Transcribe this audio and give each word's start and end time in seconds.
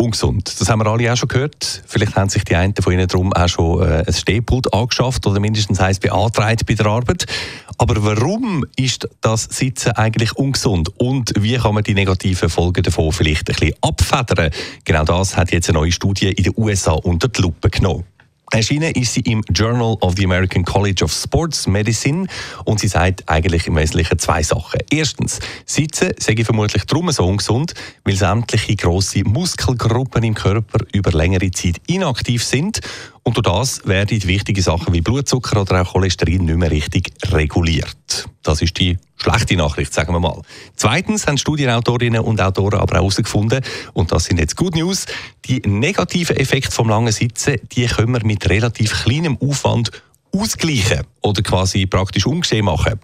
ungesund. 0.00 0.60
Das 0.60 0.68
haben 0.68 0.80
wir 0.80 0.86
alle 0.86 1.12
auch 1.12 1.16
schon 1.16 1.28
gehört. 1.28 1.82
Vielleicht 1.86 2.16
haben 2.16 2.28
sich 2.28 2.44
die 2.44 2.56
einen 2.56 2.74
von 2.74 2.92
Ihnen 2.92 3.06
darum 3.06 3.32
auch 3.32 3.48
schon 3.48 3.82
äh, 3.82 4.04
ein 4.06 4.12
Stehpult 4.12 4.72
angeschafft 4.72 5.26
oder 5.26 5.38
mindestens 5.40 5.78
eins 5.80 6.00
beantragt 6.00 6.66
bei 6.66 6.74
der 6.74 6.86
Arbeit. 6.86 7.26
Aber 7.78 8.02
warum 8.04 8.64
ist 8.76 9.08
das 9.20 9.44
Sitzen 9.44 9.92
eigentlich 9.92 10.36
ungesund? 10.36 10.90
Und 10.98 11.32
wie 11.38 11.56
kann 11.56 11.74
man 11.74 11.84
die 11.84 11.94
negativen 11.94 12.48
Folgen 12.48 12.82
davon 12.82 13.12
vielleicht 13.12 13.48
ein 13.48 13.54
bisschen 13.54 13.74
abfedern? 13.80 14.50
Genau 14.84 15.04
das 15.04 15.36
hat 15.36 15.52
jetzt 15.52 15.68
eine 15.68 15.78
neue 15.78 15.92
Studie 15.92 16.30
in 16.30 16.44
den 16.44 16.54
USA 16.56 16.92
unter 16.92 17.28
die 17.28 17.42
Lupe 17.42 17.70
genommen. 17.70 18.04
Erschienen 18.52 18.92
ist 18.92 19.14
sie 19.14 19.20
im 19.20 19.44
Journal 19.54 19.96
of 20.00 20.16
the 20.16 20.24
American 20.24 20.64
College 20.64 21.04
of 21.04 21.12
Sports 21.12 21.68
Medicine 21.68 22.26
und 22.64 22.80
sie 22.80 22.88
sagt 22.88 23.28
eigentlich 23.28 23.68
im 23.68 23.76
Wesentlichen 23.76 24.18
zwei 24.18 24.42
Sachen. 24.42 24.80
Erstens, 24.90 25.38
Sitzen 25.64 26.10
sei 26.18 26.34
vermutlich 26.42 26.84
darum 26.84 27.12
so 27.12 27.24
ungesund, 27.26 27.74
weil 28.04 28.16
sämtliche 28.16 28.74
grosse 28.74 29.22
Muskelgruppen 29.22 30.24
im 30.24 30.34
Körper 30.34 30.80
über 30.92 31.12
längere 31.12 31.52
Zeit 31.52 31.80
inaktiv 31.86 32.42
sind 32.42 32.80
und 33.22 33.36
durch 33.36 33.44
das 33.44 33.86
werden 33.86 34.22
wichtige 34.24 34.62
Sachen 34.62 34.94
wie 34.94 35.02
Blutzucker 35.02 35.60
oder 35.60 35.82
auch 35.82 35.92
Cholesterin 35.92 36.44
nicht 36.46 36.56
mehr 36.56 36.70
richtig 36.70 37.10
reguliert. 37.30 38.28
Das 38.42 38.62
ist 38.62 38.78
die 38.78 38.98
schlechte 39.16 39.56
Nachricht, 39.56 39.92
sagen 39.92 40.14
wir 40.14 40.20
mal. 40.20 40.40
Zweitens 40.74 41.26
haben 41.26 41.36
Studienautorinnen 41.36 42.22
und 42.22 42.40
Autoren 42.40 42.80
aber 42.80 42.94
auch 42.94 43.00
herausgefunden, 43.00 43.62
und 43.92 44.10
das 44.10 44.24
sind 44.24 44.38
jetzt 44.38 44.56
Good 44.56 44.74
News, 44.74 45.06
die 45.44 45.60
negativen 45.66 46.36
Effekte 46.36 46.72
vom 46.72 46.88
langen 46.88 47.12
Sitzen, 47.12 47.56
die 47.72 47.86
können 47.86 48.12
wir 48.12 48.24
mit 48.24 48.48
relativ 48.48 49.04
kleinem 49.04 49.36
Aufwand 49.38 49.90
ausgleichen 50.34 51.02
oder 51.20 51.42
quasi 51.42 51.86
praktisch 51.86 52.26
umgeschehen 52.26 52.64
machen. 52.64 53.00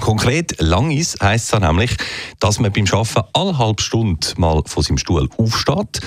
Konkret 0.00 0.60
lang 0.60 0.90
ist, 0.90 1.22
heisst 1.22 1.54
es 1.54 1.60
nämlich, 1.60 1.96
dass 2.40 2.58
man 2.58 2.72
beim 2.72 2.86
Arbeiten 2.90 3.28
alle 3.32 3.58
halbe 3.58 3.82
Stunde 3.82 4.26
mal 4.36 4.62
von 4.66 4.82
seinem 4.82 4.98
Stuhl 4.98 5.28
aufsteht 5.38 6.00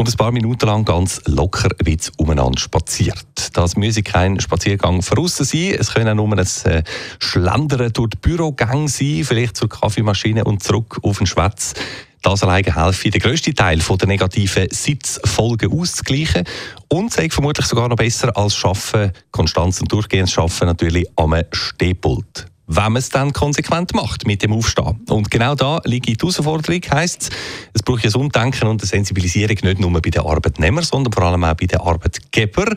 und 0.00 0.08
ein 0.08 0.16
paar 0.16 0.32
Minuten 0.32 0.64
lang 0.64 0.86
ganz 0.86 1.20
locker 1.26 1.68
ein 1.84 1.98
umeinander 2.16 2.58
spaziert. 2.58 3.50
Das 3.52 3.76
müsse 3.76 4.02
kein 4.02 4.40
Spaziergang 4.40 5.00
draussen 5.02 5.44
sein. 5.44 5.76
Es 5.78 5.92
können 5.92 6.18
auch 6.18 6.26
nur 6.26 6.38
ein 6.38 6.46
äh, 6.64 6.82
Schlendern 7.18 7.92
durch 7.92 8.08
die 8.08 8.16
Bürogänge 8.16 8.88
sein, 8.88 9.24
vielleicht 9.24 9.58
zur 9.58 9.68
Kaffeemaschine 9.68 10.44
und 10.44 10.62
zurück 10.62 11.00
auf 11.02 11.18
den 11.18 11.26
Schwätz. 11.26 11.74
Das 12.22 12.42
alleine 12.42 12.74
helfe, 12.74 13.10
den 13.10 13.20
grössten 13.20 13.54
Teil 13.54 13.78
der 13.78 14.08
negativen 14.08 14.68
Sitzfolgen 14.70 15.70
auszugleichen 15.70 16.44
und 16.88 17.12
sei 17.12 17.28
vermutlich 17.28 17.66
sogar 17.66 17.90
noch 17.90 17.96
besser 17.96 18.34
als 18.34 18.56
Schaffen, 18.56 19.12
Konstanz 19.30 19.82
und 19.82 19.92
durchgehendes 19.92 20.32
Schaffen 20.32 20.66
natürlich 20.66 21.06
am 21.16 21.34
Stehpult 21.52 22.49
wenn 22.72 22.92
man 22.92 22.96
es 22.96 23.08
dann 23.08 23.32
konsequent 23.32 23.94
macht 23.94 24.26
mit 24.26 24.42
dem 24.42 24.52
Aufstehen. 24.52 25.00
Und 25.08 25.28
genau 25.28 25.56
da 25.56 25.80
liegt 25.84 26.06
die 26.06 26.14
Herausforderung, 26.14 26.80
heisst 26.92 27.22
es, 27.22 27.30
es 27.74 27.82
braucht 27.82 28.04
ein 28.04 28.14
Umdenken 28.14 28.68
und 28.68 28.80
eine 28.80 28.86
Sensibilisierung 28.86 29.56
nicht 29.62 29.80
nur 29.80 29.90
bei 30.00 30.10
den 30.10 30.22
Arbeitnehmern, 30.22 30.84
sondern 30.84 31.12
vor 31.12 31.24
allem 31.24 31.42
auch 31.42 31.54
bei 31.54 31.66
den 31.66 31.80
Arbeitgebern. 31.80 32.74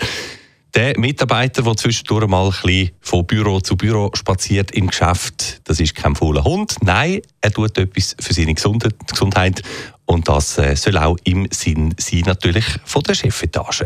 Der 0.74 1.00
Mitarbeiter, 1.00 1.62
der 1.62 1.76
zwischendurch 1.78 2.28
mal 2.28 2.46
ein 2.46 2.50
bisschen 2.50 2.90
von 3.02 3.28
Büro 3.28 3.60
zu 3.60 3.78
Büro 3.78 4.10
spaziert 4.16 4.72
im 4.72 4.88
Geschäft, 4.88 5.62
das 5.66 5.80
ist 5.80 5.94
kein 5.94 6.16
fauler 6.16 6.44
Hund. 6.44 6.76
Nein, 6.82 7.22
er 7.42 7.52
tut 7.52 7.78
etwas 7.78 8.16
für 8.20 8.34
seine 8.34 8.56
Gesundheit 8.56 9.62
und 10.06 10.28
das 10.28 10.58
äh, 10.58 10.76
soll 10.76 10.98
auch 10.98 11.18
im 11.24 11.48
Sinn 11.52 11.94
sein 12.00 12.24
natürlich 12.26 12.66
von 12.86 13.04
der 13.04 13.14
Chefetage. 13.14 13.86